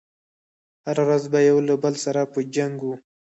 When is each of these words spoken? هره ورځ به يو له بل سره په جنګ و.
هره 0.85 1.03
ورځ 1.07 1.23
به 1.31 1.39
يو 1.49 1.57
له 1.67 1.75
بل 1.83 1.93
سره 2.05 2.21
په 2.33 2.39
جنګ 2.55 2.75
و. 2.83 2.87